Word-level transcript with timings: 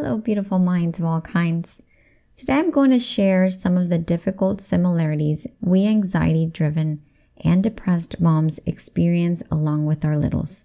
Hello, 0.00 0.16
beautiful 0.16 0.60
minds 0.60 1.00
of 1.00 1.04
all 1.04 1.20
kinds. 1.20 1.82
Today 2.36 2.52
I'm 2.52 2.70
going 2.70 2.92
to 2.92 3.00
share 3.00 3.50
some 3.50 3.76
of 3.76 3.88
the 3.88 3.98
difficult 3.98 4.60
similarities 4.60 5.44
we 5.60 5.88
anxiety 5.88 6.46
driven 6.46 7.02
and 7.42 7.64
depressed 7.64 8.20
moms 8.20 8.60
experience 8.64 9.42
along 9.50 9.86
with 9.86 10.04
our 10.04 10.16
littles. 10.16 10.62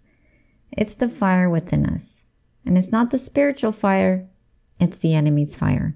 It's 0.72 0.94
the 0.94 1.10
fire 1.10 1.50
within 1.50 1.84
us, 1.84 2.26
and 2.64 2.78
it's 2.78 2.92
not 2.92 3.10
the 3.10 3.18
spiritual 3.18 3.72
fire, 3.72 4.30
it's 4.80 5.00
the 5.00 5.16
enemy's 5.16 5.56
fire. 5.56 5.96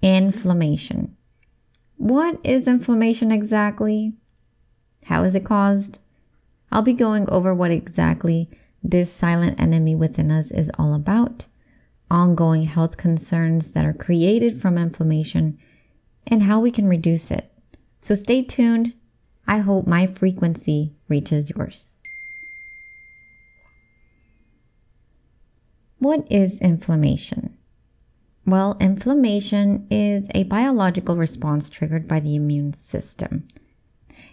Inflammation. 0.00 1.16
What 1.96 2.38
is 2.44 2.68
inflammation 2.68 3.32
exactly? 3.32 4.12
How 5.06 5.24
is 5.24 5.34
it 5.34 5.44
caused? 5.44 5.98
I'll 6.70 6.82
be 6.82 6.92
going 6.92 7.28
over 7.28 7.52
what 7.52 7.72
exactly 7.72 8.48
this 8.80 9.12
silent 9.12 9.58
enemy 9.58 9.96
within 9.96 10.30
us 10.30 10.52
is 10.52 10.70
all 10.78 10.94
about 10.94 11.46
ongoing 12.10 12.64
health 12.64 12.96
concerns 12.96 13.72
that 13.72 13.84
are 13.84 13.92
created 13.92 14.60
from 14.60 14.78
inflammation, 14.78 15.58
and 16.26 16.42
how 16.42 16.60
we 16.60 16.70
can 16.70 16.88
reduce 16.88 17.30
it. 17.30 17.52
So 18.00 18.14
stay 18.14 18.42
tuned. 18.42 18.94
I 19.46 19.58
hope 19.58 19.86
my 19.86 20.06
frequency 20.06 20.94
reaches 21.08 21.50
yours. 21.50 21.94
What 25.98 26.30
is 26.30 26.60
inflammation? 26.60 27.56
Well, 28.46 28.76
inflammation 28.80 29.86
is 29.90 30.28
a 30.34 30.44
biological 30.44 31.16
response 31.16 31.68
triggered 31.68 32.06
by 32.06 32.20
the 32.20 32.34
immune 32.34 32.72
system. 32.72 33.48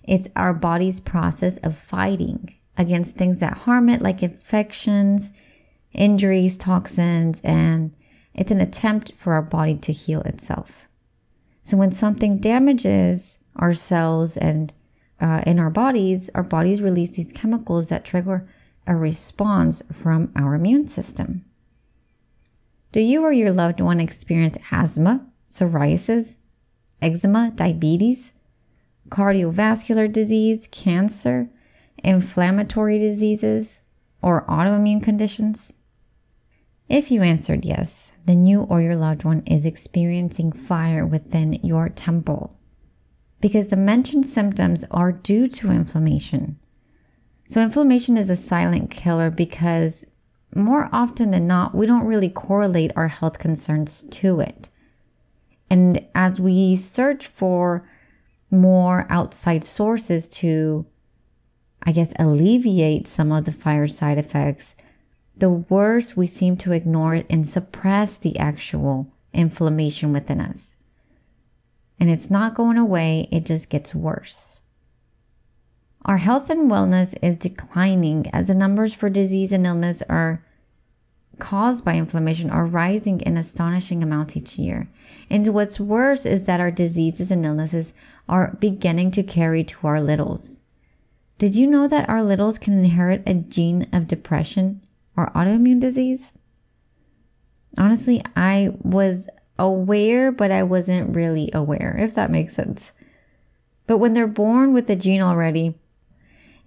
It's 0.03 0.29
our 0.35 0.53
body's 0.53 0.99
process 0.99 1.57
of 1.57 1.77
fighting 1.77 2.55
against 2.77 3.15
things 3.15 3.39
that 3.39 3.57
harm 3.59 3.89
it, 3.89 4.01
like 4.01 4.21
infections, 4.21 5.31
injuries, 5.95 6.57
toxins, 6.57 7.41
and 7.43 7.95
it's 8.33 8.51
an 8.51 8.61
attempt 8.61 9.13
for 9.17 9.33
our 9.33 9.41
body 9.41 9.75
to 9.77 9.91
heal 9.91 10.21
itself. 10.21 10.87
So 11.63 11.77
when 11.77 11.91
something 11.91 12.37
damages 12.37 13.39
our 13.55 13.73
cells 13.73 14.37
and 14.37 14.71
uh, 15.19 15.41
in 15.47 15.59
our 15.59 15.69
bodies, 15.69 16.29
our 16.35 16.43
bodies 16.43 16.81
release 16.81 17.11
these 17.11 17.31
chemicals 17.31 17.89
that 17.89 18.03
trigger 18.05 18.47
a 18.85 18.95
response 18.95 19.81
from 19.91 20.31
our 20.35 20.53
immune 20.53 20.87
system. 20.87 21.43
Do 22.91 22.99
you 22.99 23.23
or 23.23 23.31
your 23.31 23.51
loved 23.51 23.81
one 23.81 23.99
experience 23.99 24.57
asthma, 24.71 25.25
psoriasis, 25.47 26.35
eczema, 27.01 27.51
diabetes, 27.55 28.31
cardiovascular 29.09 30.11
disease, 30.11 30.67
cancer, 30.71 31.49
inflammatory 32.03 32.99
diseases, 32.99 33.81
or 34.21 34.45
autoimmune 34.47 35.03
conditions? 35.03 35.73
If 36.87 37.09
you 37.09 37.21
answered 37.21 37.65
yes, 37.65 38.11
then 38.25 38.45
you 38.45 38.61
or 38.61 38.81
your 38.81 38.95
loved 38.95 39.23
one 39.23 39.43
is 39.47 39.65
experiencing 39.65 40.51
fire 40.51 41.05
within 41.05 41.53
your 41.63 41.89
temple 41.89 42.57
because 43.41 43.67
the 43.67 43.75
mentioned 43.75 44.25
symptoms 44.25 44.85
are 44.91 45.11
due 45.11 45.47
to 45.47 45.71
inflammation. 45.71 46.57
So, 47.47 47.61
inflammation 47.61 48.17
is 48.17 48.29
a 48.29 48.35
silent 48.35 48.89
killer 48.89 49.29
because 49.29 50.05
more 50.55 50.89
often 50.91 51.31
than 51.31 51.47
not, 51.47 51.75
we 51.75 51.85
don't 51.85 52.05
really 52.05 52.29
correlate 52.29 52.91
our 52.95 53.07
health 53.07 53.37
concerns 53.37 54.05
to 54.09 54.39
it. 54.39 54.69
And 55.69 56.05
as 56.15 56.39
we 56.39 56.75
search 56.75 57.27
for 57.27 57.87
more 58.49 59.05
outside 59.09 59.63
sources 59.63 60.27
to, 60.29 60.85
I 61.83 61.91
guess, 61.91 62.13
alleviate 62.17 63.07
some 63.07 63.31
of 63.31 63.45
the 63.45 63.51
fire 63.51 63.87
side 63.87 64.17
effects, 64.17 64.75
the 65.37 65.49
worse 65.49 66.15
we 66.15 66.27
seem 66.27 66.57
to 66.57 66.71
ignore 66.71 67.15
it 67.15 67.25
and 67.29 67.47
suppress 67.47 68.17
the 68.17 68.37
actual 68.39 69.11
inflammation 69.33 70.13
within 70.13 70.39
us. 70.39 70.75
And 71.99 72.09
it's 72.09 72.29
not 72.29 72.55
going 72.55 72.77
away, 72.77 73.27
it 73.31 73.45
just 73.45 73.69
gets 73.69 73.93
worse. 73.93 74.61
Our 76.05 76.17
health 76.17 76.49
and 76.49 76.69
wellness 76.69 77.17
is 77.21 77.35
declining 77.35 78.29
as 78.31 78.47
the 78.47 78.55
numbers 78.55 78.93
for 78.93 79.09
disease 79.09 79.51
and 79.51 79.65
illness 79.65 80.03
are 80.07 80.45
caused 81.39 81.83
by 81.83 81.95
inflammation 81.95 82.49
are 82.49 82.65
rising 82.65 83.19
in 83.21 83.37
astonishing 83.37 84.03
amounts 84.03 84.37
each 84.37 84.57
year. 84.57 84.87
And 85.29 85.53
what's 85.53 85.79
worse 85.79 86.25
is 86.25 86.45
that 86.45 86.59
our 86.59 86.71
diseases 86.71 87.31
and 87.31 87.45
illnesses 87.45 87.91
are 88.29 88.55
beginning 88.59 89.11
to 89.11 89.23
carry 89.23 89.63
to 89.63 89.87
our 89.87 89.99
littles. 89.99 90.61
Did 91.37 91.55
you 91.55 91.67
know 91.67 91.87
that 91.87 92.07
our 92.07 92.23
littles 92.23 92.57
can 92.57 92.79
inherit 92.79 93.23
a 93.25 93.33
gene 93.33 93.87
of 93.91 94.07
depression 94.07 94.81
or 95.15 95.31
autoimmune 95.31 95.79
disease? 95.79 96.31
Honestly, 97.77 98.21
I 98.35 98.75
was 98.81 99.27
aware, 99.59 100.31
but 100.31 100.51
I 100.51 100.63
wasn't 100.63 101.15
really 101.15 101.49
aware, 101.53 101.97
if 101.99 102.15
that 102.15 102.31
makes 102.31 102.55
sense. 102.55 102.91
But 103.87 103.97
when 103.97 104.13
they're 104.13 104.27
born 104.27 104.73
with 104.73 104.87
the 104.87 104.95
gene 104.95 105.21
already, 105.21 105.75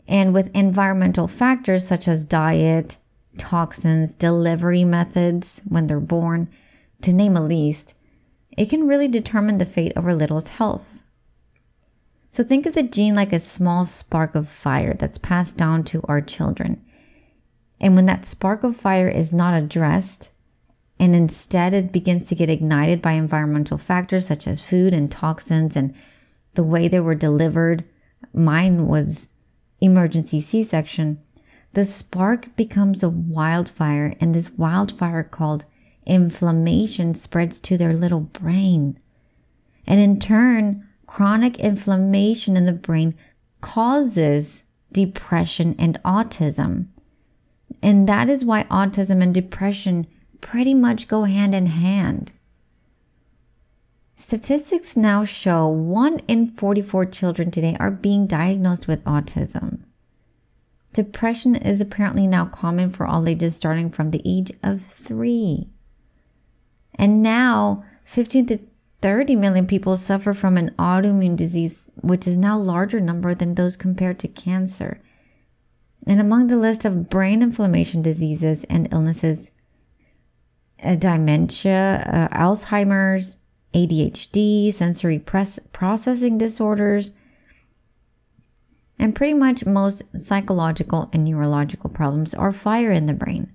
and 0.06 0.32
with 0.32 0.54
environmental 0.54 1.28
factors 1.28 1.86
such 1.86 2.08
as 2.08 2.24
diet, 2.24 2.96
toxins, 3.36 4.14
delivery 4.14 4.84
methods 4.84 5.60
when 5.66 5.86
they're 5.86 6.00
born, 6.00 6.48
to 7.02 7.12
name 7.12 7.36
a 7.36 7.42
least, 7.42 7.94
it 8.56 8.70
can 8.70 8.88
really 8.88 9.08
determine 9.08 9.58
the 9.58 9.66
fate 9.66 9.92
of 9.96 10.06
our 10.06 10.14
little's 10.14 10.48
health. 10.48 11.02
So 12.30 12.42
think 12.42 12.66
of 12.66 12.74
the 12.74 12.82
gene 12.82 13.14
like 13.14 13.32
a 13.32 13.40
small 13.40 13.84
spark 13.84 14.34
of 14.34 14.48
fire 14.48 14.94
that's 14.94 15.18
passed 15.18 15.56
down 15.56 15.84
to 15.84 16.02
our 16.08 16.20
children. 16.20 16.84
And 17.80 17.94
when 17.94 18.06
that 18.06 18.24
spark 18.24 18.64
of 18.64 18.76
fire 18.76 19.08
is 19.08 19.32
not 19.32 19.54
addressed, 19.54 20.30
and 20.98 21.14
instead 21.14 21.74
it 21.74 21.92
begins 21.92 22.26
to 22.26 22.34
get 22.34 22.50
ignited 22.50 23.00
by 23.00 23.12
environmental 23.12 23.78
factors 23.78 24.26
such 24.26 24.48
as 24.48 24.60
food 24.60 24.92
and 24.92 25.10
toxins 25.10 25.76
and 25.76 25.94
the 26.54 26.64
way 26.64 26.88
they 26.88 27.00
were 27.00 27.14
delivered, 27.14 27.84
mine 28.32 28.88
was 28.88 29.28
emergency 29.80 30.40
C 30.40 30.64
section, 30.64 31.20
the 31.74 31.84
spark 31.84 32.56
becomes 32.56 33.02
a 33.02 33.08
wildfire, 33.08 34.14
and 34.20 34.34
this 34.34 34.50
wildfire 34.50 35.22
called 35.22 35.64
inflammation 36.06 37.14
spreads 37.14 37.60
to 37.60 37.76
their 37.76 37.92
little 37.92 38.20
brain. 38.20 38.98
And 39.86 40.00
in 40.00 40.18
turn, 40.18 40.88
chronic 41.06 41.58
inflammation 41.58 42.56
in 42.56 42.66
the 42.66 42.72
brain 42.72 43.14
causes 43.60 44.64
depression 44.90 45.76
and 45.78 46.02
autism. 46.04 46.86
And 47.82 48.08
that 48.08 48.28
is 48.28 48.44
why 48.44 48.64
autism 48.64 49.22
and 49.22 49.32
depression 49.32 50.06
pretty 50.40 50.74
much 50.74 51.08
go 51.08 51.24
hand 51.24 51.54
in 51.54 51.66
hand. 51.66 52.32
Statistics 54.14 54.96
now 54.96 55.24
show 55.24 55.68
1 55.68 56.20
in 56.26 56.48
44 56.48 57.06
children 57.06 57.50
today 57.50 57.76
are 57.78 57.90
being 57.90 58.26
diagnosed 58.26 58.88
with 58.88 59.04
autism. 59.04 59.80
Depression 60.92 61.54
is 61.54 61.80
apparently 61.80 62.26
now 62.26 62.46
common 62.46 62.90
for 62.90 63.06
all 63.06 63.28
ages 63.28 63.54
starting 63.54 63.90
from 63.90 64.10
the 64.10 64.22
age 64.24 64.50
of 64.62 64.82
3. 64.86 65.68
And 66.96 67.22
now 67.22 67.84
15 68.06 68.46
to 68.46 68.58
30 69.00 69.36
million 69.36 69.66
people 69.66 69.96
suffer 69.96 70.34
from 70.34 70.56
an 70.56 70.74
autoimmune 70.78 71.36
disease, 71.36 71.88
which 72.00 72.26
is 72.26 72.36
now 72.36 72.58
larger 72.58 72.98
number 72.98 73.34
than 73.34 73.54
those 73.54 73.76
compared 73.76 74.18
to 74.18 74.28
cancer. 74.28 75.00
And 76.06 76.20
among 76.20 76.46
the 76.46 76.56
list 76.56 76.84
of 76.84 77.10
brain 77.10 77.42
inflammation 77.42 78.02
diseases 78.02 78.64
and 78.64 78.88
illnesses, 78.92 79.50
uh, 80.82 80.94
dementia, 80.94 82.28
uh, 82.32 82.36
Alzheimer's, 82.36 83.36
ADHD, 83.74 84.72
sensory 84.72 85.18
press- 85.18 85.58
processing 85.72 86.38
disorders, 86.38 87.10
and 88.98 89.14
pretty 89.14 89.34
much 89.34 89.66
most 89.66 90.02
psychological 90.16 91.08
and 91.12 91.24
neurological 91.24 91.90
problems 91.90 92.34
are 92.34 92.52
fire 92.52 92.90
in 92.90 93.06
the 93.06 93.12
brain. 93.12 93.52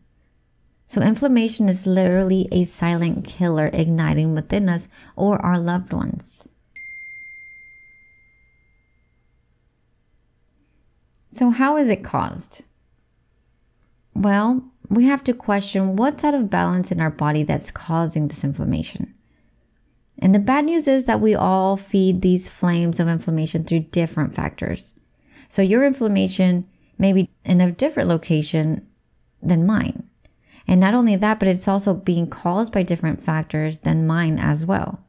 So, 0.87 1.01
inflammation 1.01 1.69
is 1.69 1.87
literally 1.87 2.47
a 2.51 2.65
silent 2.65 3.25
killer 3.25 3.69
igniting 3.73 4.35
within 4.35 4.69
us 4.69 4.87
or 5.15 5.43
our 5.43 5.57
loved 5.57 5.91
ones. 5.91 6.47
So, 11.33 11.49
how 11.49 11.77
is 11.77 11.89
it 11.89 12.03
caused? 12.03 12.61
Well, 14.13 14.63
we 14.89 15.05
have 15.05 15.23
to 15.23 15.33
question 15.33 15.95
what's 15.95 16.23
out 16.23 16.35
of 16.35 16.49
balance 16.49 16.91
in 16.91 17.01
our 17.01 17.09
body 17.09 17.41
that's 17.41 17.71
causing 17.71 18.27
this 18.27 18.43
inflammation. 18.43 19.15
And 20.19 20.35
the 20.35 20.39
bad 20.39 20.65
news 20.65 20.87
is 20.87 21.05
that 21.05 21.19
we 21.19 21.33
all 21.33 21.75
feed 21.75 22.21
these 22.21 22.49
flames 22.49 22.99
of 22.99 23.07
inflammation 23.07 23.63
through 23.63 23.79
different 23.79 24.35
factors. 24.35 24.93
So, 25.49 25.63
your 25.63 25.83
inflammation 25.83 26.67
may 26.99 27.13
be 27.13 27.31
in 27.43 27.61
a 27.61 27.71
different 27.71 28.09
location 28.09 28.87
than 29.41 29.65
mine. 29.65 30.03
And 30.67 30.79
not 30.79 30.93
only 30.93 31.15
that, 31.15 31.39
but 31.39 31.47
it's 31.47 31.67
also 31.67 31.95
being 31.95 32.27
caused 32.27 32.71
by 32.71 32.83
different 32.83 33.23
factors 33.23 33.79
than 33.79 34.07
mine 34.07 34.37
as 34.37 34.65
well. 34.65 35.03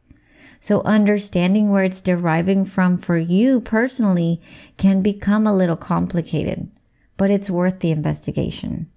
So, 0.65 0.81
understanding 0.87 1.69
where 1.69 1.85
it's 1.85 2.01
deriving 2.01 2.65
from 2.65 2.97
for 2.97 3.19
you 3.19 3.61
personally 3.61 4.41
can 4.79 5.03
become 5.03 5.47
a 5.47 5.55
little 5.55 5.77
complicated, 5.77 6.71
but 7.19 7.31
it's 7.31 7.51
worth 7.51 7.81
the 7.81 7.91
investigation. 7.91 8.91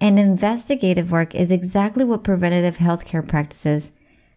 And 0.00 0.20
investigative 0.20 1.10
work 1.10 1.34
is 1.34 1.50
exactly 1.50 2.04
what 2.04 2.22
preventative 2.22 2.76
healthcare 2.76 3.26
practices 3.26 3.90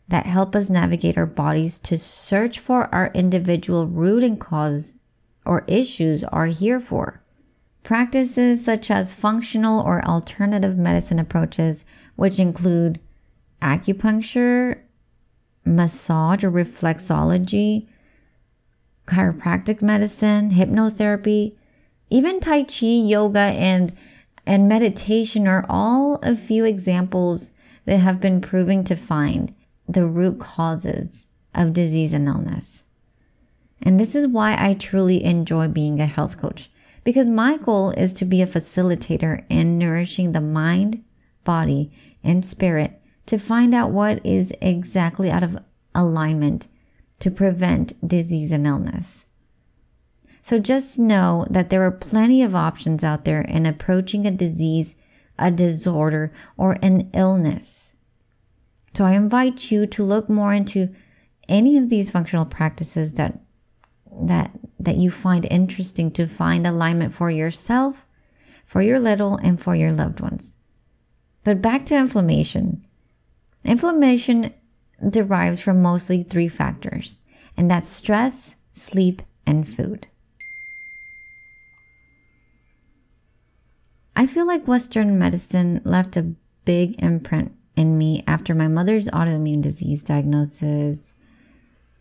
that 0.08 0.26
help 0.26 0.56
us 0.56 0.72
navigate 0.72 1.20
our 1.20 1.28
bodies 1.28 1.78
to 1.82 2.00
search 2.00 2.58
for 2.58 2.90
our 2.92 3.12
individual 3.14 3.86
root 3.86 4.24
and 4.24 4.40
cause 4.40 4.94
or 5.46 5.66
issues 5.68 6.24
are 6.24 6.48
here 6.48 6.80
for. 6.80 7.22
Practices 7.84 8.66
such 8.66 8.90
as 8.90 9.14
functional 9.14 9.82
or 9.82 10.04
alternative 10.04 10.80
medicine 10.80 11.20
approaches, 11.20 11.86
which 12.16 12.40
include 12.40 13.00
acupuncture, 13.62 14.80
massage 15.66 16.44
or 16.44 16.52
reflexology, 16.52 17.88
chiropractic 19.08 19.82
medicine, 19.82 20.52
hypnotherapy, 20.52 21.56
even 22.10 22.40
Tai 22.40 22.64
Chi, 22.64 22.86
yoga, 22.86 23.40
and, 23.40 23.96
and 24.46 24.70
meditation 24.70 25.48
are 25.48 25.66
all 25.68 26.20
a 26.22 26.36
few 26.36 26.66
examples 26.66 27.52
that 27.86 27.98
have 27.98 28.22
been 28.22 28.42
proven 28.42 28.84
to 28.84 28.96
find 28.96 29.54
the 29.88 30.06
root 30.06 30.40
causes 30.40 31.28
of 31.54 31.74
disease 31.74 32.14
and 32.14 32.28
illness. 32.28 32.84
And 33.82 34.00
this 34.00 34.16
is 34.16 34.28
why 34.28 34.56
I 34.58 34.74
truly 34.74 35.24
enjoy 35.24 35.68
being 35.68 36.00
a 36.00 36.06
health 36.06 36.40
coach 36.40 36.70
because 37.04 37.28
my 37.28 37.58
goal 37.58 37.92
is 37.92 38.14
to 38.14 38.26
be 38.26 38.42
a 38.42 38.48
facilitator 38.48 39.44
in 39.48 39.78
nourishing 39.78 40.32
the 40.32 40.42
mind, 40.42 41.04
body, 41.44 41.92
and 42.24 42.44
spirit 42.44 43.00
to 43.26 43.38
find 43.38 43.74
out 43.74 43.92
what 43.92 44.26
is 44.26 44.54
exactly 44.62 45.32
out 45.32 45.44
of 45.44 45.58
alignment 45.94 46.68
to 47.20 47.32
prevent 47.32 48.08
disease 48.08 48.52
and 48.52 48.68
illness. 48.68 49.26
So 50.42 50.60
just 50.60 51.00
know 51.00 51.48
that 51.50 51.70
there 51.70 51.84
are 51.84 51.92
plenty 51.92 52.44
of 52.44 52.54
options 52.54 53.04
out 53.04 53.26
there 53.26 53.42
in 53.42 53.66
approaching 53.66 54.28
a 54.28 54.32
disease, 54.32 54.94
a 55.40 55.50
disorder, 55.50 56.32
or 56.56 56.74
an 56.84 57.10
illness. 57.14 57.94
So 58.94 59.06
I 59.06 59.14
invite 59.14 59.72
you 59.72 59.88
to 59.88 60.04
look 60.04 60.30
more 60.30 60.54
into 60.54 60.94
any 61.50 61.78
of 61.78 61.90
these 61.90 62.12
functional 62.12 62.46
practices 62.46 63.16
that 63.16 63.40
that 64.22 64.52
that 64.80 64.98
you 64.98 65.12
find 65.12 65.46
interesting 65.50 66.12
to 66.12 66.28
find 66.28 66.66
alignment 66.66 67.14
for 67.14 67.30
yourself, 67.30 68.06
for 68.66 68.82
your 68.82 69.00
little 69.00 69.36
and 69.38 69.62
for 69.62 69.76
your 69.76 69.92
loved 69.92 70.20
ones. 70.20 70.56
But 71.44 71.62
back 71.62 71.86
to 71.88 71.98
inflammation. 71.98 72.86
Inflammation 73.66 74.54
derives 75.10 75.60
from 75.60 75.82
mostly 75.82 76.22
three 76.22 76.48
factors, 76.48 77.22
and 77.58 77.70
that's 77.70 77.90
stress, 77.90 78.56
sleep, 78.74 79.24
and 79.48 79.68
food. 79.68 80.08
I 84.16 84.28
feel 84.28 84.46
like 84.46 84.68
Western 84.68 85.18
medicine 85.18 85.82
left 85.84 86.16
a 86.16 86.36
big 86.64 87.02
imprint 87.02 87.54
in 87.76 87.98
me 87.98 88.24
after 88.28 88.54
my 88.54 88.68
mother's 88.68 89.08
autoimmune 89.08 89.62
disease 89.62 90.04
diagnosis 90.04 91.14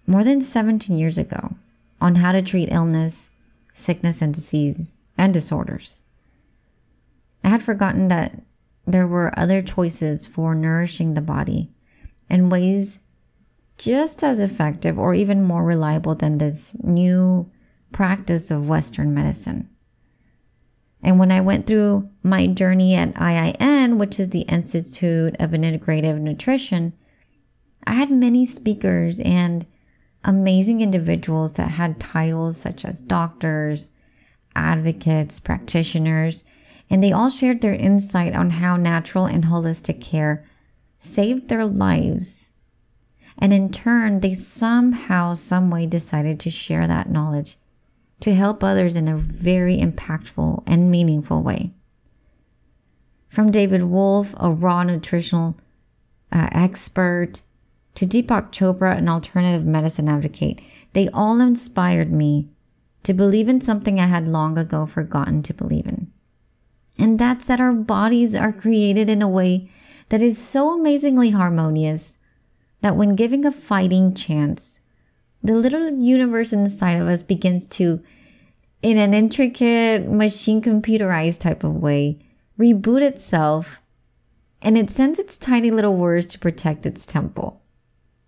more 0.07 0.23
than 0.23 0.43
17 0.43 0.97
years 0.97 1.19
ago 1.19 1.57
on 2.01 2.17
how 2.17 2.33
to 2.33 2.43
treat 2.43 2.71
illness, 2.71 3.31
sickness, 3.73 4.21
and 4.21 4.35
disease 4.35 4.93
and 5.17 5.33
disorders. 5.33 6.03
I 7.43 7.49
had 7.49 7.63
forgotten 7.63 8.09
that 8.09 8.43
there 8.87 9.07
were 9.07 9.39
other 9.39 9.63
choices 9.63 10.27
for 10.27 10.55
nourishing 10.55 11.15
the 11.15 11.21
body 11.21 11.71
in 12.29 12.51
ways 12.51 12.99
just 13.79 14.23
as 14.23 14.39
effective 14.39 14.99
or 14.99 15.15
even 15.15 15.43
more 15.43 15.65
reliable 15.65 16.15
than 16.15 16.39
this 16.39 16.77
new 16.83 17.51
practice 17.93 18.51
of 18.51 18.69
Western 18.69 19.15
medicine. 19.15 19.69
And 21.03 21.19
when 21.19 21.31
I 21.31 21.41
went 21.41 21.67
through 21.67 22.09
my 22.23 22.47
journey 22.47 22.95
at 22.95 23.15
IIN, 23.15 23.99
which 23.99 24.19
is 24.19 24.31
the 24.31 24.43
Institute 24.43 25.37
of 25.39 25.51
Integrative 25.51 26.19
Nutrition, 26.19 26.95
I 27.87 27.93
had 27.93 28.11
many 28.11 28.47
speakers 28.47 29.21
and 29.21 29.67
amazing 30.25 30.81
individuals 30.81 31.55
that 31.55 31.73
had 31.73 32.01
titles 32.01 32.57
such 32.57 32.85
as 32.85 33.03
doctors, 33.03 33.91
advocates, 34.57 35.41
practitioners, 35.41 36.45
and 36.91 37.03
they 37.03 37.13
all 37.13 37.31
shared 37.31 37.61
their 37.61 37.75
insight 37.75 38.35
on 38.35 38.51
how 38.51 38.77
natural 38.77 39.27
and 39.27 39.45
holistic 39.45 40.01
care 40.01 40.45
saved 40.99 41.49
their 41.49 41.65
lives. 41.65 42.51
And 43.39 43.53
in 43.53 43.71
turn, 43.73 44.21
they 44.21 44.35
somehow, 44.35 45.35
someway 45.35 45.87
decided 45.87 46.39
to 46.41 46.51
share 46.51 46.87
that 46.87 47.11
knowledge 47.11 47.57
to 48.21 48.35
help 48.35 48.63
others 48.63 48.97
in 48.97 49.09
a 49.09 49.17
very 49.17 49.79
impactful 49.79 50.63
and 50.67 50.91
meaningful 50.91 51.43
way. 51.43 51.73
From 53.29 53.51
David 53.51 53.83
Wolfe, 53.83 54.33
a 54.39 54.51
raw 54.51 54.83
nutritional 54.85 55.57
uh, 56.31 56.49
expert, 56.53 57.41
to 57.97 58.07
Deepak 58.07 58.51
Chopra, 58.51 58.97
an 58.97 59.09
alternative 59.09 59.67
medicine 59.67 60.09
advocate, 60.09 60.61
they 60.93 61.09
all 61.11 61.41
inspired 61.41 62.13
me 62.13 62.49
to 63.03 63.13
believe 63.13 63.49
in 63.49 63.61
something 63.61 64.01
I 64.01 64.07
had 64.07 64.27
long 64.27 64.57
ago 64.57 64.87
forgotten 64.87 65.43
to 65.45 65.55
believe 65.55 65.87
in. 65.87 66.11
And 66.99 67.19
that's 67.19 67.45
that 67.47 67.61
our 67.61 67.73
bodies 67.73 68.35
are 68.35 68.53
created 68.53 69.09
in 69.09 69.23
a 69.23 69.29
way 69.29 69.71
that 70.09 70.23
is 70.23 70.39
so 70.39 70.79
amazingly 70.79 71.31
harmonious 71.31 72.19
that 72.83 72.97
when 72.97 73.17
giving 73.17 73.45
a 73.45 73.53
fighting 73.53 74.15
chance, 74.15 74.79
the 75.43 75.55
little 75.55 75.91
universe 75.91 76.53
inside 76.53 76.95
of 76.95 77.09
us 77.09 77.23
begins 77.23 77.67
to, 77.69 78.03
in 78.83 78.99
an 78.99 79.15
intricate 79.15 80.09
machine 80.09 80.63
computerized 80.63 81.41
type 81.41 81.65
of 81.65 81.75
way, 81.75 82.19
reboot 82.59 83.03
itself 83.03 83.81
and 84.65 84.79
it 84.79 84.89
sends 84.89 85.19
its 85.19 85.37
tiny 85.37 85.71
little 85.71 85.95
words 85.95 86.27
to 86.27 86.39
protect 86.39 86.87
its 86.87 87.05
temple. 87.05 87.61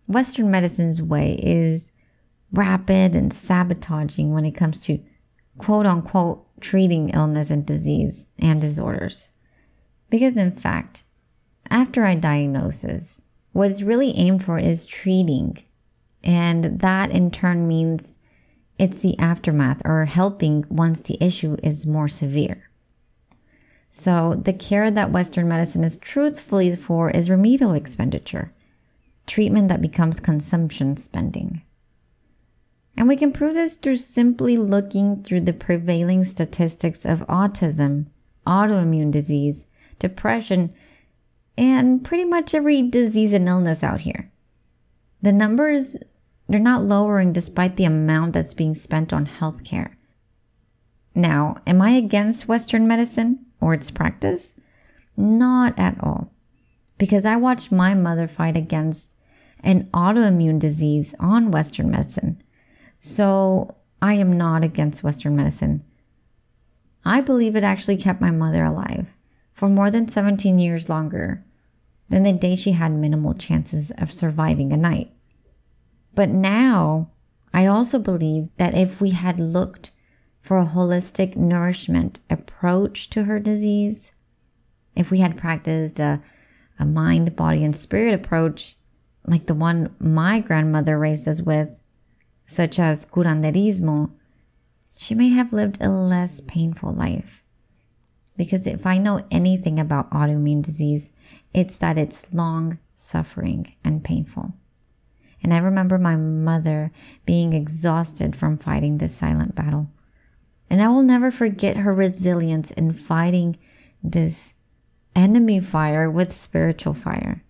Western 0.06 0.50
medicine's 0.50 1.00
way 1.00 1.40
is 1.42 1.90
rapid 2.52 3.16
and 3.16 3.32
sabotaging 3.32 4.32
when 4.32 4.44
it 4.44 4.52
comes 4.52 4.82
to 4.82 5.00
quote 5.58 5.86
unquote 5.86 6.44
treating 6.60 7.10
illness 7.10 7.50
and 7.50 7.66
disease 7.66 8.26
and 8.38 8.60
disorders. 8.60 9.30
Because 10.10 10.36
in 10.36 10.52
fact, 10.52 11.04
after 11.70 12.04
a 12.04 12.14
diagnosis, 12.14 13.22
what 13.52 13.70
is 13.70 13.82
really 13.82 14.12
aimed 14.16 14.44
for 14.44 14.58
is 14.58 14.86
treating. 14.86 15.62
And 16.22 16.80
that 16.80 17.10
in 17.10 17.30
turn 17.30 17.66
means 17.66 18.18
it's 18.78 18.98
the 18.98 19.18
aftermath 19.18 19.82
or 19.84 20.04
helping 20.04 20.64
once 20.68 21.02
the 21.02 21.16
issue 21.20 21.56
is 21.62 21.86
more 21.86 22.08
severe. 22.08 22.70
So, 23.90 24.34
the 24.44 24.52
care 24.52 24.90
that 24.90 25.10
Western 25.10 25.48
medicine 25.48 25.82
is 25.82 25.96
truthfully 25.96 26.76
for 26.76 27.10
is 27.10 27.30
remedial 27.30 27.72
expenditure 27.72 28.52
treatment 29.26 29.68
that 29.68 29.82
becomes 29.82 30.20
consumption 30.20 30.96
spending. 30.96 31.62
And 32.96 33.08
we 33.08 33.16
can 33.16 33.32
prove 33.32 33.54
this 33.54 33.76
through 33.76 33.98
simply 33.98 34.56
looking 34.56 35.22
through 35.22 35.42
the 35.42 35.52
prevailing 35.52 36.24
statistics 36.24 37.04
of 37.04 37.26
autism, 37.26 38.06
autoimmune 38.46 39.10
disease, 39.10 39.66
depression, 39.98 40.72
and 41.58 42.04
pretty 42.04 42.24
much 42.24 42.54
every 42.54 42.82
disease 42.88 43.32
and 43.32 43.48
illness 43.48 43.82
out 43.82 44.00
here. 44.00 44.30
The 45.22 45.32
numbers, 45.32 45.96
they're 46.48 46.60
not 46.60 46.84
lowering 46.84 47.32
despite 47.32 47.76
the 47.76 47.84
amount 47.84 48.32
that's 48.32 48.54
being 48.54 48.74
spent 48.74 49.12
on 49.12 49.26
healthcare. 49.26 49.94
Now, 51.14 51.56
am 51.66 51.80
I 51.80 51.90
against 51.92 52.48
Western 52.48 52.86
medicine 52.86 53.46
or 53.60 53.74
its 53.74 53.90
practice? 53.90 54.54
Not 55.16 55.78
at 55.78 55.96
all. 56.02 56.30
Because 56.98 57.24
I 57.24 57.36
watched 57.36 57.72
my 57.72 57.94
mother 57.94 58.28
fight 58.28 58.56
against 58.56 59.10
an 59.60 59.88
autoimmune 59.92 60.58
disease 60.58 61.14
on 61.18 61.50
Western 61.50 61.90
medicine. 61.90 62.42
So 63.00 63.76
I 64.00 64.14
am 64.14 64.36
not 64.36 64.64
against 64.64 65.02
Western 65.02 65.36
medicine. 65.36 65.84
I 67.04 67.20
believe 67.20 67.54
it 67.54 67.64
actually 67.64 67.96
kept 67.96 68.20
my 68.20 68.30
mother 68.30 68.64
alive 68.64 69.06
for 69.52 69.68
more 69.68 69.90
than 69.90 70.08
17 70.08 70.58
years 70.58 70.88
longer 70.88 71.44
than 72.08 72.22
the 72.22 72.32
day 72.32 72.56
she 72.56 72.72
had 72.72 72.92
minimal 72.92 73.34
chances 73.34 73.90
of 73.98 74.12
surviving 74.12 74.72
a 74.72 74.76
night. 74.76 75.10
But 76.14 76.28
now, 76.28 77.10
I 77.52 77.66
also 77.66 77.98
believe 77.98 78.48
that 78.58 78.76
if 78.76 79.00
we 79.00 79.10
had 79.10 79.40
looked 79.40 79.90
for 80.40 80.58
a 80.58 80.66
holistic 80.66 81.36
nourishment 81.36 82.20
approach 82.30 83.10
to 83.10 83.24
her 83.24 83.40
disease, 83.40 84.12
if 84.94 85.10
we 85.10 85.18
had 85.18 85.36
practiced 85.36 85.98
a, 85.98 86.22
a 86.78 86.84
mind, 86.84 87.34
body, 87.36 87.64
and 87.64 87.74
spirit 87.74 88.14
approach, 88.14 88.76
like 89.26 89.46
the 89.46 89.54
one 89.54 89.94
my 89.98 90.40
grandmother 90.40 90.98
raised 90.98 91.26
us 91.26 91.40
with, 91.40 91.80
such 92.46 92.78
as 92.78 93.06
curanderismo, 93.06 94.10
she 94.96 95.14
may 95.14 95.28
have 95.28 95.52
lived 95.52 95.78
a 95.80 95.88
less 95.88 96.40
painful 96.40 96.92
life. 96.92 97.42
Because 98.36 98.66
if 98.66 98.86
I 98.86 98.98
know 98.98 99.26
anything 99.30 99.78
about 99.78 100.10
autoimmune 100.10 100.62
disease, 100.62 101.10
it's 101.52 101.76
that 101.78 101.98
it's 101.98 102.32
long, 102.32 102.78
suffering, 102.94 103.74
and 103.82 104.04
painful. 104.04 104.52
And 105.42 105.52
I 105.52 105.58
remember 105.58 105.98
my 105.98 106.16
mother 106.16 106.90
being 107.24 107.52
exhausted 107.52 108.34
from 108.34 108.58
fighting 108.58 108.98
this 108.98 109.14
silent 109.14 109.54
battle. 109.54 109.88
And 110.68 110.82
I 110.82 110.88
will 110.88 111.02
never 111.02 111.30
forget 111.30 111.78
her 111.78 111.94
resilience 111.94 112.70
in 112.72 112.92
fighting 112.92 113.56
this 114.02 114.54
enemy 115.14 115.60
fire 115.60 116.10
with 116.10 116.34
spiritual 116.34 116.94
fire. 116.94 117.42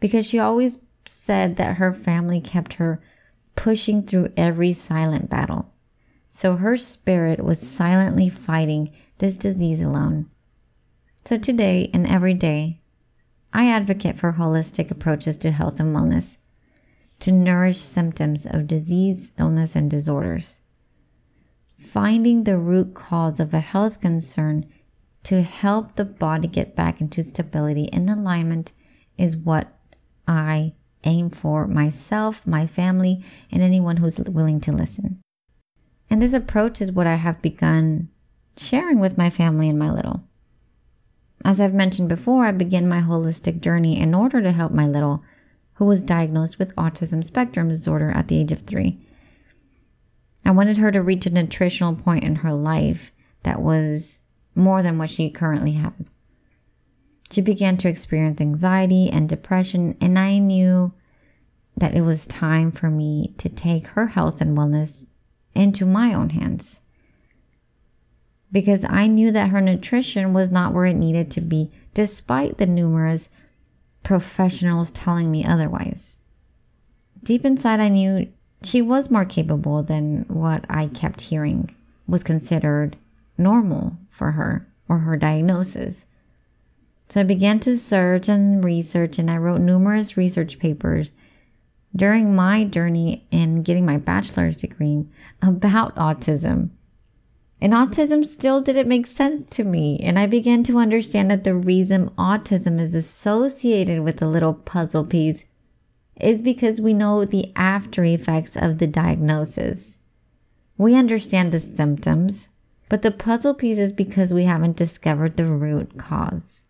Because 0.00 0.26
she 0.26 0.38
always 0.38 0.78
said 1.06 1.56
that 1.56 1.76
her 1.76 1.92
family 1.92 2.40
kept 2.40 2.74
her 2.74 3.00
pushing 3.56 4.02
through 4.02 4.32
every 4.36 4.72
silent 4.72 5.28
battle. 5.28 5.72
So 6.30 6.56
her 6.56 6.76
spirit 6.76 7.44
was 7.44 7.60
silently 7.60 8.28
fighting 8.28 8.90
this 9.18 9.38
disease 9.38 9.80
alone. 9.80 10.30
So 11.24 11.38
today 11.38 11.90
and 11.92 12.06
every 12.06 12.34
day, 12.34 12.80
I 13.52 13.68
advocate 13.68 14.18
for 14.18 14.32
holistic 14.32 14.90
approaches 14.90 15.36
to 15.38 15.50
health 15.50 15.78
and 15.78 15.94
wellness 15.94 16.38
to 17.20 17.30
nourish 17.30 17.78
symptoms 17.78 18.46
of 18.46 18.66
disease, 18.66 19.30
illness, 19.38 19.76
and 19.76 19.88
disorders. 19.88 20.60
Finding 21.78 22.44
the 22.44 22.58
root 22.58 22.94
cause 22.94 23.38
of 23.38 23.54
a 23.54 23.60
health 23.60 24.00
concern 24.00 24.66
to 25.22 25.42
help 25.42 25.94
the 25.94 26.04
body 26.04 26.48
get 26.48 26.74
back 26.74 27.00
into 27.00 27.22
stability 27.22 27.88
and 27.92 28.10
alignment 28.10 28.72
is 29.16 29.36
what 29.36 29.78
I 30.26 30.72
aim 31.04 31.30
for 31.30 31.66
myself, 31.66 32.46
my 32.46 32.66
family, 32.66 33.24
and 33.50 33.62
anyone 33.62 33.98
who's 33.98 34.18
willing 34.18 34.60
to 34.60 34.72
listen. 34.72 35.20
And 36.10 36.20
this 36.20 36.32
approach 36.32 36.80
is 36.80 36.92
what 36.92 37.06
I 37.06 37.14
have 37.14 37.42
begun 37.42 38.08
sharing 38.56 39.00
with 39.00 39.16
my 39.16 39.30
family 39.30 39.68
and 39.68 39.78
my 39.78 39.90
little. 39.90 40.22
As 41.44 41.60
I've 41.60 41.74
mentioned 41.74 42.08
before, 42.08 42.44
I 42.44 42.52
began 42.52 42.88
my 42.88 43.00
holistic 43.00 43.60
journey 43.60 43.98
in 43.98 44.14
order 44.14 44.40
to 44.42 44.52
help 44.52 44.72
my 44.72 44.86
little, 44.86 45.24
who 45.74 45.86
was 45.86 46.02
diagnosed 46.02 46.58
with 46.58 46.76
autism 46.76 47.24
spectrum 47.24 47.68
disorder 47.68 48.10
at 48.10 48.28
the 48.28 48.38
age 48.38 48.52
of 48.52 48.60
three. 48.60 49.00
I 50.44 50.50
wanted 50.50 50.76
her 50.76 50.92
to 50.92 51.02
reach 51.02 51.26
a 51.26 51.30
nutritional 51.30 51.94
point 51.94 52.24
in 52.24 52.36
her 52.36 52.52
life 52.52 53.10
that 53.42 53.60
was 53.60 54.18
more 54.54 54.82
than 54.82 54.98
what 54.98 55.10
she 55.10 55.30
currently 55.30 55.72
had. 55.72 55.94
She 57.32 57.40
began 57.40 57.76
to 57.78 57.88
experience 57.88 58.40
anxiety 58.40 59.08
and 59.10 59.28
depression, 59.28 59.96
and 60.00 60.18
I 60.18 60.38
knew 60.38 60.92
that 61.76 61.94
it 61.94 62.02
was 62.02 62.26
time 62.26 62.70
for 62.70 62.90
me 62.90 63.34
to 63.38 63.48
take 63.48 63.88
her 63.88 64.08
health 64.08 64.40
and 64.40 64.56
wellness 64.56 65.06
into 65.54 65.86
my 65.86 66.12
own 66.12 66.30
hands 66.30 66.80
because 68.52 68.84
I 68.88 69.06
knew 69.06 69.32
that 69.32 69.48
her 69.48 69.62
nutrition 69.62 70.34
was 70.34 70.50
not 70.50 70.74
where 70.74 70.84
it 70.84 70.94
needed 70.94 71.30
to 71.32 71.40
be, 71.40 71.72
despite 71.94 72.58
the 72.58 72.66
numerous 72.66 73.30
professionals 74.02 74.90
telling 74.90 75.30
me 75.30 75.44
otherwise. 75.44 76.18
Deep 77.22 77.46
inside, 77.46 77.80
I 77.80 77.88
knew 77.88 78.30
she 78.62 78.82
was 78.82 79.10
more 79.10 79.24
capable 79.24 79.82
than 79.82 80.26
what 80.28 80.66
I 80.68 80.88
kept 80.88 81.22
hearing 81.22 81.74
was 82.06 82.22
considered 82.22 82.96
normal 83.38 83.96
for 84.10 84.32
her 84.32 84.68
or 84.88 84.98
her 84.98 85.16
diagnosis. 85.16 86.04
So 87.12 87.20
I 87.20 87.24
began 87.24 87.60
to 87.60 87.76
search 87.76 88.30
and 88.30 88.64
research, 88.64 89.18
and 89.18 89.30
I 89.30 89.36
wrote 89.36 89.60
numerous 89.60 90.16
research 90.16 90.58
papers 90.58 91.12
during 91.94 92.34
my 92.34 92.64
journey 92.64 93.26
in 93.30 93.62
getting 93.62 93.84
my 93.84 93.98
bachelor's 93.98 94.56
degree 94.56 95.04
about 95.42 95.94
autism 95.96 96.70
and 97.62 97.72
autism 97.74 98.26
still 98.26 98.60
didn't 98.60 98.88
make 98.88 99.06
sense 99.06 99.48
to 99.50 99.62
me. 99.62 100.00
And 100.02 100.18
I 100.18 100.26
began 100.26 100.64
to 100.64 100.78
understand 100.78 101.30
that 101.30 101.44
the 101.44 101.54
reason 101.54 102.10
autism 102.18 102.80
is 102.80 102.92
associated 102.92 104.00
with 104.00 104.16
the 104.16 104.26
little 104.26 104.54
puzzle 104.54 105.04
piece 105.04 105.44
is 106.20 106.42
because 106.42 106.80
we 106.80 106.92
know 106.92 107.24
the 107.24 107.52
after 107.54 108.02
effects 108.02 108.56
of 108.56 108.78
the 108.78 108.88
diagnosis. 108.88 109.96
We 110.76 110.96
understand 110.96 111.52
the 111.52 111.60
symptoms, 111.60 112.48
but 112.88 113.02
the 113.02 113.12
puzzle 113.12 113.54
piece 113.54 113.78
is 113.78 113.92
because 113.92 114.32
we 114.32 114.42
haven't 114.42 114.76
discovered 114.76 115.36
the 115.36 115.46
root 115.46 115.96
cause. 115.96 116.61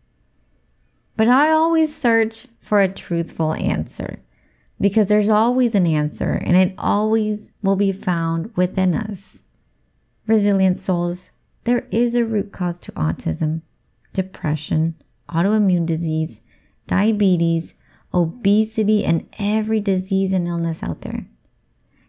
But 1.22 1.28
I 1.28 1.52
always 1.52 1.94
search 1.94 2.48
for 2.60 2.80
a 2.80 2.88
truthful 2.88 3.54
answer 3.54 4.18
because 4.80 5.06
there's 5.06 5.28
always 5.28 5.76
an 5.76 5.86
answer 5.86 6.32
and 6.32 6.56
it 6.56 6.74
always 6.76 7.52
will 7.62 7.76
be 7.76 7.92
found 7.92 8.50
within 8.56 8.92
us. 8.92 9.38
Resilient 10.26 10.78
souls, 10.78 11.30
there 11.62 11.86
is 11.92 12.16
a 12.16 12.24
root 12.24 12.50
cause 12.50 12.80
to 12.80 12.92
autism, 12.94 13.62
depression, 14.12 14.96
autoimmune 15.28 15.86
disease, 15.86 16.40
diabetes, 16.88 17.74
obesity, 18.12 19.04
and 19.04 19.28
every 19.38 19.78
disease 19.78 20.32
and 20.32 20.48
illness 20.48 20.82
out 20.82 21.02
there. 21.02 21.28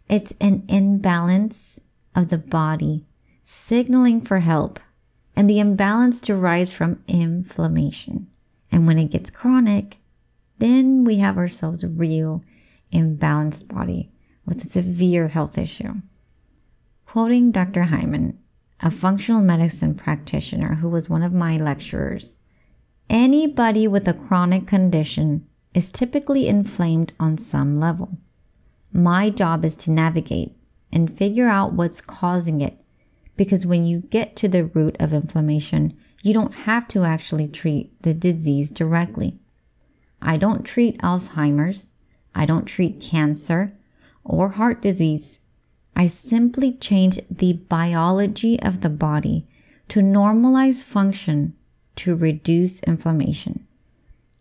It's 0.09 0.33
an 0.41 0.63
imbalance 0.67 1.79
of 2.15 2.29
the 2.29 2.39
body 2.39 3.05
signaling 3.45 4.21
for 4.21 4.39
help, 4.39 4.79
and 5.35 5.47
the 5.47 5.59
imbalance 5.59 6.19
derives 6.19 6.71
from 6.71 7.03
inflammation. 7.07 8.29
And 8.73 8.87
when 8.87 8.97
it 8.97 9.11
gets 9.11 9.29
chronic, 9.29 9.99
then 10.57 11.03
we 11.03 11.17
have 11.17 11.37
ourselves 11.37 11.83
a 11.83 11.87
real 11.87 12.43
imbalanced 12.91 13.67
body 13.67 14.11
with 14.47 14.65
a 14.65 14.67
severe 14.67 15.27
health 15.27 15.59
issue. 15.59 15.93
Quoting 17.05 17.51
Dr. 17.51 17.83
Hyman, 17.83 18.39
a 18.79 18.89
functional 18.89 19.41
medicine 19.41 19.93
practitioner 19.93 20.75
who 20.75 20.89
was 20.89 21.07
one 21.07 21.21
of 21.21 21.31
my 21.31 21.55
lecturers, 21.55 22.39
anybody 23.11 23.87
with 23.87 24.07
a 24.07 24.13
chronic 24.15 24.65
condition 24.65 25.45
is 25.75 25.91
typically 25.91 26.47
inflamed 26.47 27.13
on 27.19 27.37
some 27.37 27.79
level. 27.79 28.17
My 28.91 29.29
job 29.29 29.63
is 29.63 29.75
to 29.77 29.91
navigate 29.91 30.55
and 30.91 31.15
figure 31.15 31.47
out 31.47 31.73
what's 31.73 32.01
causing 32.01 32.61
it 32.61 32.79
because 33.37 33.67
when 33.67 33.85
you 33.85 33.99
get 33.99 34.35
to 34.37 34.47
the 34.47 34.65
root 34.65 34.95
of 34.99 35.13
inflammation, 35.13 35.95
you 36.23 36.33
don't 36.33 36.53
have 36.53 36.87
to 36.87 37.03
actually 37.03 37.49
treat 37.49 38.01
the 38.01 38.13
disease 38.13 38.71
directly. 38.71 39.37
I 40.21 40.37
don't 40.37 40.63
treat 40.63 40.99
Alzheimer's, 41.01 41.91
I 42.33 42.45
don't 42.45 42.65
treat 42.65 43.01
cancer 43.01 43.73
or 44.23 44.49
heart 44.49 44.81
disease. 44.81 45.37
I 45.97 46.07
simply 46.07 46.71
change 46.71 47.19
the 47.29 47.53
biology 47.53 48.59
of 48.61 48.79
the 48.79 48.89
body 48.89 49.45
to 49.89 49.99
normalize 49.99 50.81
function 50.81 51.55
to 51.97 52.15
reduce 52.15 52.79
inflammation. 52.79 53.67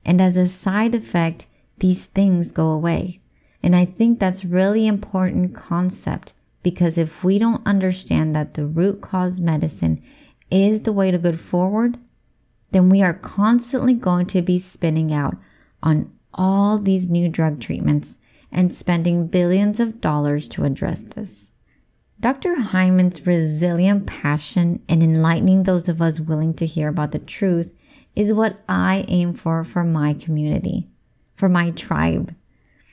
And 0.04 0.20
as 0.20 0.36
a 0.36 0.48
side 0.48 0.94
effect, 0.94 1.46
these 1.78 2.06
things 2.06 2.52
go 2.52 2.70
away. 2.70 3.20
And 3.60 3.74
I 3.74 3.86
think 3.86 4.20
that's 4.20 4.44
really 4.44 4.86
important 4.86 5.54
concept 5.54 6.32
because 6.62 6.96
if 6.96 7.24
we 7.24 7.40
don't 7.40 7.66
understand 7.66 8.36
that 8.36 8.54
the 8.54 8.66
root 8.66 9.00
cause 9.00 9.40
medicine 9.40 10.00
is 10.52 10.82
the 10.82 10.92
way 10.92 11.10
to 11.10 11.18
go 11.18 11.36
forward, 11.36 11.98
then 12.70 12.88
we 12.88 13.02
are 13.02 13.14
constantly 13.14 13.94
going 13.94 14.26
to 14.26 14.42
be 14.42 14.58
spinning 14.58 15.12
out 15.12 15.36
on 15.82 16.12
all 16.34 16.78
these 16.78 17.08
new 17.08 17.28
drug 17.28 17.60
treatments 17.60 18.16
and 18.50 18.72
spending 18.72 19.26
billions 19.26 19.80
of 19.80 20.00
dollars 20.00 20.48
to 20.48 20.64
address 20.64 21.02
this. 21.02 21.50
Dr. 22.20 22.54
Hyman's 22.54 23.26
resilient 23.26 24.06
passion 24.06 24.80
in 24.88 25.02
enlightening 25.02 25.64
those 25.64 25.88
of 25.88 26.00
us 26.00 26.20
willing 26.20 26.54
to 26.54 26.66
hear 26.66 26.88
about 26.88 27.12
the 27.12 27.18
truth 27.18 27.74
is 28.14 28.32
what 28.32 28.60
I 28.68 29.04
aim 29.08 29.34
for 29.34 29.64
for 29.64 29.82
my 29.82 30.14
community, 30.14 30.88
for 31.34 31.48
my 31.48 31.70
tribe. 31.70 32.34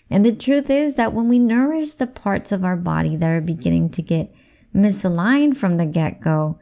And 0.10 0.26
the 0.26 0.36
truth 0.36 0.70
is 0.70 0.96
that 0.96 1.14
when 1.14 1.30
we 1.30 1.38
nourish 1.38 1.92
the 1.92 2.08
parts 2.08 2.52
of 2.52 2.66
our 2.66 2.76
body 2.76 3.16
that 3.18 3.30
are 3.30 3.42
beginning 3.42 3.90
to 3.92 4.02
get 4.02 4.34
misaligned 4.74 5.58
from 5.58 5.78
the 5.78 5.86
get 5.86 6.22
go, 6.22 6.58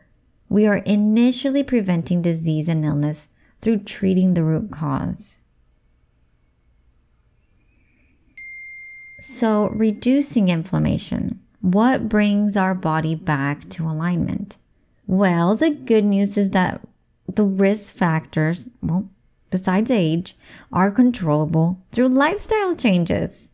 we 0.50 0.66
are 0.66 0.78
initially 0.78 1.64
preventing 1.64 2.22
disease 2.22 2.68
and 2.68 2.86
illness 2.86 3.28
through 3.62 3.80
treating 3.80 4.34
the 4.34 4.44
root 4.44 4.72
cause. 4.72 5.38
So, 9.20 9.70
reducing 9.70 10.50
inflammation. 10.50 11.42
What 11.62 12.08
brings 12.08 12.56
our 12.56 12.76
body 12.76 13.16
back 13.16 13.68
to 13.72 13.84
alignment? 13.84 14.58
Well, 15.08 15.56
the 15.56 15.72
good 15.72 16.06
news 16.06 16.38
is 16.38 16.52
that 16.52 16.82
the 17.28 17.44
risk 17.44 17.94
factors, 17.94 18.70
well, 18.82 19.10
besides 19.50 19.92
age, 19.92 20.38
are 20.72 20.92
controllable 20.92 21.82
through 21.92 22.10
lifestyle 22.10 22.76
changes. 22.76 23.50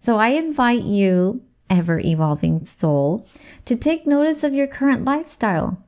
So 0.00 0.18
I 0.18 0.28
invite 0.28 0.82
you, 0.82 1.42
ever 1.70 1.98
evolving 2.00 2.66
soul, 2.66 3.26
to 3.64 3.76
take 3.76 4.06
notice 4.06 4.44
of 4.44 4.52
your 4.52 4.66
current 4.66 5.04
lifestyle. 5.04 5.83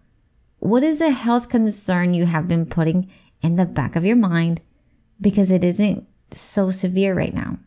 What 0.66 0.82
is 0.82 1.00
a 1.00 1.10
health 1.10 1.48
concern 1.48 2.14
you 2.14 2.26
have 2.26 2.48
been 2.48 2.66
putting 2.66 3.10
in 3.42 3.56
the 3.56 3.66
back 3.66 3.96
of 3.96 4.04
your 4.04 4.16
mind 4.16 4.60
because 5.20 5.50
it 5.50 5.64
isn't 5.64 6.06
so 6.32 6.70
severe 6.70 7.14
right 7.14 7.34
now? 7.34 7.58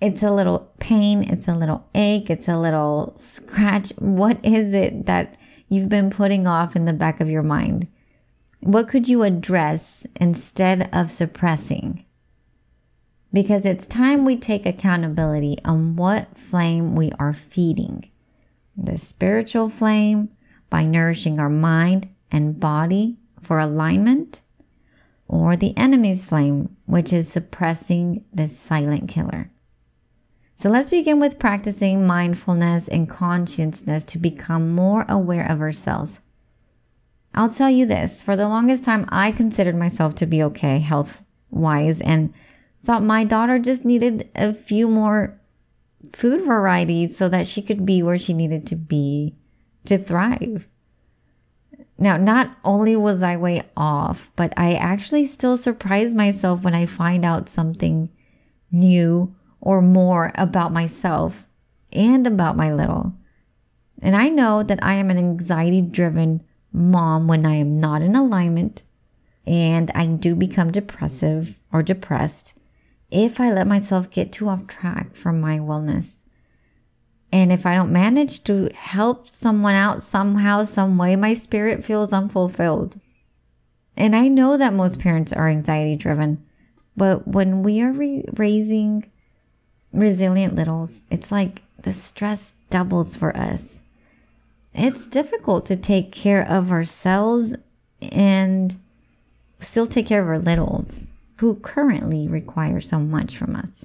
it's 0.00 0.22
a 0.22 0.30
little 0.30 0.70
pain, 0.78 1.22
it's 1.22 1.46
a 1.46 1.54
little 1.54 1.86
ache, 1.94 2.30
it's 2.30 2.48
a 2.48 2.58
little 2.58 3.14
scratch. 3.16 3.90
What 3.98 4.38
is 4.44 4.72
it 4.72 5.06
that 5.06 5.36
you've 5.68 5.88
been 5.88 6.10
putting 6.10 6.46
off 6.46 6.74
in 6.74 6.86
the 6.86 6.92
back 6.92 7.20
of 7.20 7.28
your 7.28 7.42
mind? 7.42 7.86
What 8.60 8.88
could 8.88 9.08
you 9.08 9.22
address 9.22 10.06
instead 10.16 10.88
of 10.92 11.10
suppressing? 11.10 12.04
Because 13.32 13.64
it's 13.64 13.86
time 13.86 14.24
we 14.24 14.36
take 14.36 14.66
accountability 14.66 15.58
on 15.64 15.96
what 15.96 16.36
flame 16.36 16.96
we 16.96 17.12
are 17.18 17.34
feeding. 17.34 18.10
The 18.76 18.98
spiritual 18.98 19.68
flame 19.68 20.30
by 20.70 20.86
nourishing 20.86 21.38
our 21.38 21.50
mind 21.50 22.08
and 22.30 22.58
body 22.58 23.18
for 23.42 23.58
alignment, 23.58 24.40
or 25.26 25.56
the 25.56 25.76
enemy's 25.76 26.24
flame, 26.24 26.76
which 26.86 27.12
is 27.12 27.28
suppressing 27.28 28.24
the 28.32 28.48
silent 28.48 29.08
killer. 29.08 29.50
So 30.56 30.68
let's 30.68 30.90
begin 30.90 31.20
with 31.20 31.38
practicing 31.38 32.06
mindfulness 32.06 32.86
and 32.86 33.08
consciousness 33.08 34.04
to 34.04 34.18
become 34.18 34.74
more 34.74 35.06
aware 35.08 35.50
of 35.50 35.60
ourselves. 35.60 36.20
I'll 37.34 37.50
tell 37.50 37.70
you 37.70 37.86
this 37.86 38.22
for 38.22 38.36
the 38.36 38.48
longest 38.48 38.84
time, 38.84 39.06
I 39.08 39.32
considered 39.32 39.76
myself 39.76 40.14
to 40.16 40.26
be 40.26 40.42
okay 40.42 40.78
health 40.78 41.22
wise 41.50 42.00
and 42.00 42.34
thought 42.84 43.02
my 43.02 43.24
daughter 43.24 43.58
just 43.58 43.84
needed 43.84 44.28
a 44.34 44.52
few 44.52 44.88
more 44.88 45.38
food 46.12 46.44
varieties 46.44 47.16
so 47.16 47.28
that 47.28 47.46
she 47.46 47.62
could 47.62 47.86
be 47.86 48.02
where 48.02 48.18
she 48.18 48.34
needed 48.34 48.66
to 48.66 48.76
be 48.76 49.34
to 49.90 49.98
thrive. 49.98 50.68
Now, 51.98 52.16
not 52.16 52.56
only 52.64 52.94
was 52.94 53.22
I 53.22 53.36
way 53.36 53.62
off, 53.76 54.30
but 54.36 54.54
I 54.56 54.74
actually 54.74 55.26
still 55.26 55.58
surprise 55.58 56.14
myself 56.14 56.62
when 56.62 56.74
I 56.74 56.86
find 56.86 57.24
out 57.24 57.48
something 57.48 58.08
new 58.70 59.34
or 59.60 59.82
more 59.82 60.30
about 60.36 60.72
myself 60.72 61.46
and 61.92 62.24
about 62.24 62.56
my 62.56 62.72
little. 62.72 63.12
And 64.00 64.14
I 64.14 64.28
know 64.28 64.62
that 64.62 64.78
I 64.82 64.94
am 64.94 65.10
an 65.10 65.18
anxiety 65.18 65.82
driven 65.82 66.42
mom 66.72 67.26
when 67.26 67.44
I 67.44 67.56
am 67.56 67.80
not 67.80 68.00
in 68.00 68.14
alignment 68.14 68.84
and 69.44 69.90
I 69.92 70.06
do 70.06 70.36
become 70.36 70.70
depressive 70.70 71.58
or 71.72 71.82
depressed 71.82 72.54
if 73.10 73.40
I 73.40 73.50
let 73.50 73.66
myself 73.66 74.08
get 74.08 74.30
too 74.30 74.48
off 74.48 74.68
track 74.68 75.16
from 75.16 75.40
my 75.40 75.58
wellness. 75.58 76.19
And 77.32 77.52
if 77.52 77.64
I 77.64 77.74
don't 77.74 77.92
manage 77.92 78.42
to 78.44 78.70
help 78.74 79.28
someone 79.28 79.74
out 79.74 80.02
somehow, 80.02 80.64
some 80.64 80.98
way, 80.98 81.14
my 81.16 81.34
spirit 81.34 81.84
feels 81.84 82.12
unfulfilled. 82.12 82.98
And 83.96 84.16
I 84.16 84.28
know 84.28 84.56
that 84.56 84.72
most 84.72 84.98
parents 84.98 85.32
are 85.32 85.48
anxiety 85.48 85.96
driven, 85.96 86.44
but 86.96 87.28
when 87.28 87.62
we 87.62 87.80
are 87.82 87.92
re- 87.92 88.24
raising 88.34 89.10
resilient 89.92 90.54
littles, 90.54 91.02
it's 91.10 91.30
like 91.30 91.62
the 91.82 91.92
stress 91.92 92.54
doubles 92.68 93.14
for 93.14 93.36
us. 93.36 93.82
It's 94.74 95.06
difficult 95.06 95.66
to 95.66 95.76
take 95.76 96.12
care 96.12 96.46
of 96.48 96.70
ourselves 96.70 97.54
and 98.00 98.80
still 99.60 99.86
take 99.86 100.06
care 100.06 100.22
of 100.22 100.28
our 100.28 100.38
littles 100.38 101.08
who 101.36 101.56
currently 101.56 102.28
require 102.28 102.80
so 102.80 102.98
much 102.98 103.36
from 103.36 103.56
us. 103.56 103.84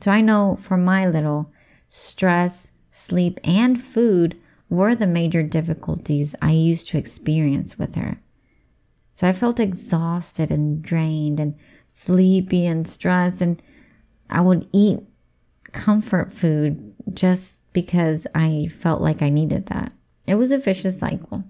So 0.00 0.10
I 0.10 0.20
know 0.20 0.58
for 0.62 0.76
my 0.76 1.08
little, 1.08 1.50
stress, 1.88 2.70
sleep, 2.90 3.40
and 3.44 3.82
food 3.82 4.36
were 4.70 4.94
the 4.94 5.06
major 5.06 5.42
difficulties 5.42 6.34
I 6.42 6.52
used 6.52 6.88
to 6.88 6.98
experience 6.98 7.78
with 7.78 7.94
her. 7.94 8.20
So 9.14 9.26
I 9.26 9.32
felt 9.32 9.58
exhausted 9.58 10.50
and 10.50 10.82
drained 10.82 11.40
and 11.40 11.56
sleepy 11.88 12.66
and 12.66 12.86
stressed, 12.86 13.40
and 13.40 13.60
I 14.30 14.40
would 14.40 14.68
eat 14.72 15.00
comfort 15.72 16.32
food 16.32 16.94
just 17.12 17.64
because 17.72 18.26
I 18.34 18.70
felt 18.78 19.00
like 19.00 19.22
I 19.22 19.28
needed 19.28 19.66
that. 19.66 19.92
It 20.26 20.36
was 20.36 20.50
a 20.50 20.58
vicious 20.58 20.98
cycle. 20.98 21.44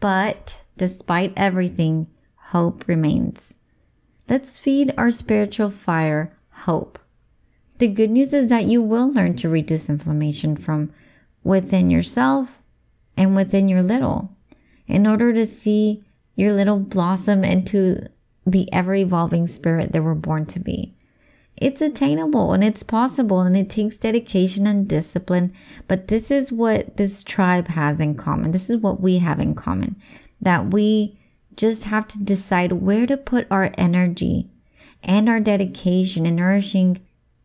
But 0.00 0.60
despite 0.76 1.32
everything, 1.36 2.06
hope 2.36 2.88
remains. 2.88 3.54
Let's 4.28 4.58
feed 4.58 4.94
our 4.96 5.12
spiritual 5.12 5.70
fire 5.70 6.36
hope. 6.50 6.99
The 7.80 7.88
good 7.88 8.10
news 8.10 8.34
is 8.34 8.50
that 8.50 8.66
you 8.66 8.82
will 8.82 9.10
learn 9.10 9.36
to 9.36 9.48
reduce 9.48 9.88
inflammation 9.88 10.54
from 10.54 10.92
within 11.42 11.90
yourself 11.90 12.60
and 13.16 13.34
within 13.34 13.70
your 13.70 13.82
little 13.82 14.36
in 14.86 15.06
order 15.06 15.32
to 15.32 15.46
see 15.46 16.04
your 16.34 16.52
little 16.52 16.78
blossom 16.78 17.42
into 17.42 18.06
the 18.46 18.70
ever 18.70 18.94
evolving 18.94 19.46
spirit 19.46 19.92
that 19.92 20.04
we're 20.04 20.12
born 20.12 20.44
to 20.44 20.60
be. 20.60 20.94
It's 21.56 21.80
attainable 21.80 22.52
and 22.52 22.62
it's 22.62 22.82
possible 22.82 23.40
and 23.40 23.56
it 23.56 23.70
takes 23.70 23.96
dedication 23.96 24.66
and 24.66 24.86
discipline. 24.86 25.54
But 25.88 26.08
this 26.08 26.30
is 26.30 26.52
what 26.52 26.98
this 26.98 27.24
tribe 27.24 27.68
has 27.68 27.98
in 27.98 28.14
common. 28.14 28.52
This 28.52 28.68
is 28.68 28.76
what 28.76 29.00
we 29.00 29.20
have 29.20 29.40
in 29.40 29.54
common 29.54 29.96
that 30.42 30.70
we 30.70 31.18
just 31.56 31.84
have 31.84 32.06
to 32.08 32.22
decide 32.22 32.72
where 32.72 33.06
to 33.06 33.16
put 33.16 33.46
our 33.50 33.72
energy 33.78 34.50
and 35.02 35.30
our 35.30 35.40
dedication 35.40 36.26
in 36.26 36.36
nourishing 36.36 37.00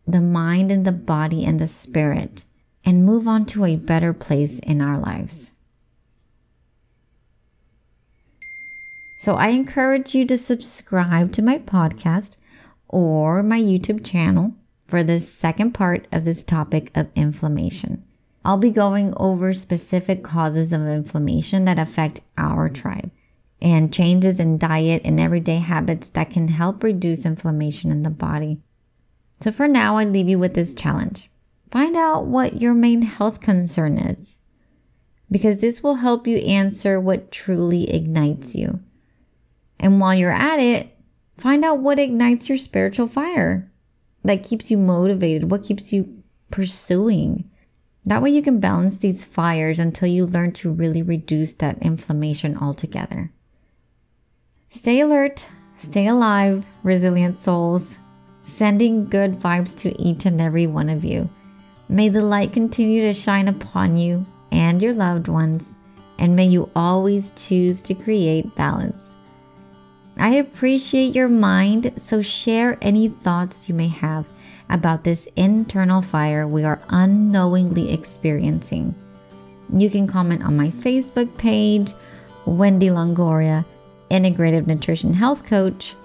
the 0.08 0.22
mind 0.22 0.72
and 0.72 0.86
the 0.86 0.92
body 0.92 1.46
and 1.46 1.60
the 1.60 1.68
spirit 1.68 2.44
and 2.84 3.06
move 3.06 3.28
on 3.28 3.46
to 3.48 3.66
a 3.66 3.76
better 3.76 4.14
place 4.14 4.60
in 4.60 4.82
our 4.82 5.00
lives. 5.00 5.52
So 9.22 9.36
I 9.36 9.48
encourage 9.48 10.14
you 10.14 10.26
to 10.28 10.38
subscribe 10.38 11.32
to 11.34 11.42
my 11.42 11.58
podcast 11.58 12.38
or 12.88 13.42
my 13.42 13.60
YouTube 13.60 14.06
channel 14.06 14.54
for 14.88 15.04
the 15.04 15.20
second 15.20 15.72
part 15.74 16.08
of 16.12 16.26
this 16.26 16.44
topic 16.44 16.92
of 16.94 17.08
inflammation. 17.16 18.04
I'll 18.44 18.60
be 18.60 18.70
going 18.70 19.16
over 19.18 19.56
specific 19.56 20.24
causes 20.24 20.72
of 20.72 20.82
inflammation 20.82 21.66
that 21.66 21.80
affect 21.80 22.22
our 22.38 22.70
tribe 22.70 23.10
and 23.60 23.92
changes 23.92 24.40
in 24.40 24.60
diet 24.60 25.02
and 25.04 25.20
everyday 25.20 25.58
habits 25.58 26.10
that 26.10 26.30
can 26.30 26.50
help 26.50 26.84
reduce 26.84 27.26
inflammation 27.26 27.90
in 27.90 28.04
the 28.04 28.12
body. 28.12 28.60
So, 29.42 29.52
for 29.52 29.68
now, 29.68 29.98
I 29.98 30.06
leave 30.06 30.30
you 30.30 30.40
with 30.40 30.54
this 30.54 30.74
challenge 30.74 31.30
find 31.72 31.98
out 31.98 32.26
what 32.26 32.62
your 32.62 32.74
main 32.74 33.02
health 33.02 33.42
concern 33.42 33.98
is, 33.98 34.40
because 35.30 35.60
this 35.60 35.84
will 35.84 35.96
help 35.96 36.26
you 36.26 36.38
answer 36.38 37.02
what 37.02 37.32
truly 37.32 37.94
ignites 37.94 38.56
you. 38.56 38.80
And 39.78 40.00
while 40.00 40.16
you're 40.16 40.32
at 40.32 40.60
it, 40.60 40.96
find 41.38 41.66
out 41.66 41.80
what 41.80 42.00
ignites 42.00 42.48
your 42.48 42.58
spiritual 42.58 43.10
fire 43.10 43.70
that 44.24 44.44
keeps 44.44 44.72
you 44.72 44.78
motivated, 44.78 45.52
what 45.52 45.66
keeps 45.66 45.92
you 45.92 46.24
pursuing. 46.50 47.50
That 48.06 48.22
way, 48.22 48.30
you 48.30 48.42
can 48.42 48.60
balance 48.60 48.98
these 48.98 49.26
fires 49.26 49.78
until 49.78 50.08
you 50.08 50.26
learn 50.26 50.54
to 50.54 50.72
really 50.72 51.02
reduce 51.02 51.56
that 51.56 51.80
inflammation 51.80 52.58
altogether. 52.58 53.32
Stay 54.70 55.00
alert, 55.00 55.46
stay 55.78 56.08
alive, 56.08 56.66
resilient 56.84 57.38
souls, 57.38 57.96
sending 58.46 59.06
good 59.06 59.40
vibes 59.40 59.78
to 59.80 60.02
each 60.02 60.26
and 60.26 60.40
every 60.40 60.68
one 60.68 60.90
of 60.90 61.04
you. 61.04 61.30
May 61.90 62.10
the 62.10 62.22
light 62.22 62.54
continue 62.54 63.04
to 63.04 63.14
shine 63.14 63.48
upon 63.48 63.98
you 63.98 64.26
and 64.52 64.82
your 64.82 64.94
loved 64.94 65.28
ones, 65.28 65.74
and 66.18 66.36
may 66.36 66.46
you 66.46 66.70
always 66.76 67.32
choose 67.36 67.82
to 67.84 67.94
create 67.94 68.56
balance. 68.56 69.04
I 70.18 70.36
appreciate 70.36 71.14
your 71.14 71.28
mind, 71.28 71.94
so 71.98 72.22
share 72.22 72.78
any 72.82 73.10
thoughts 73.10 73.68
you 73.68 73.76
may 73.76 73.90
have 73.90 74.26
about 74.70 75.04
this 75.04 75.28
internal 75.36 76.02
fire 76.02 76.48
we 76.48 76.64
are 76.64 76.82
unknowingly 76.90 77.92
experiencing. 77.92 78.96
You 79.74 79.90
can 79.90 80.08
comment 80.08 80.44
on 80.44 80.58
my 80.58 80.70
Facebook 80.70 81.38
page, 81.38 81.94
Wendy 82.46 82.88
Longoria, 82.88 83.66
Integrative 84.10 84.68
Nutrition 84.68 85.14
Health 85.14 85.46
Coach, 85.46 85.96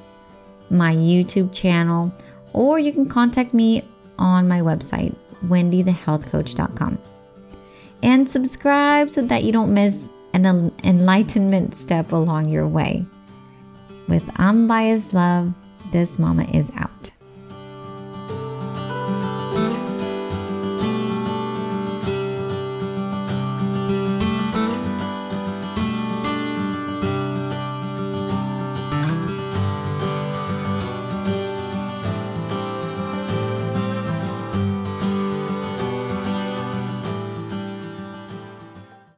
my 0.70 0.94
YouTube 0.94 1.53
channel, 1.53 2.12
or 2.52 2.78
you 2.78 2.92
can 2.92 3.08
contact 3.08 3.54
me 3.54 3.82
on 4.18 4.48
my 4.48 4.60
website, 4.60 5.14
wendythehealthcoach.com. 5.46 6.98
And 8.02 8.28
subscribe 8.28 9.10
so 9.10 9.22
that 9.22 9.44
you 9.44 9.52
don't 9.52 9.74
miss 9.74 9.96
an 10.32 10.72
enlightenment 10.84 11.74
step 11.74 12.12
along 12.12 12.48
your 12.48 12.66
way. 12.66 13.04
With 14.08 14.28
unbiased 14.38 15.12
love, 15.12 15.52
this 15.92 16.18
mama 16.18 16.44
is 16.44 16.70
out. 16.76 17.10